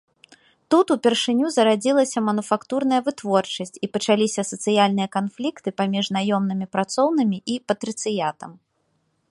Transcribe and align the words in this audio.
Тут 0.73 0.87
упершыню 0.95 1.47
зарадзілася 1.55 2.23
мануфактурная 2.29 3.01
вытворчасць 3.09 3.77
і 3.87 3.91
пачаліся 3.97 4.41
сацыяльныя 4.53 5.09
канфлікты 5.17 5.69
паміж 5.83 6.05
наёмнымі 6.19 6.65
працоўнымі 6.77 7.37
і 7.57 7.61
патрыцыятам. 7.73 8.51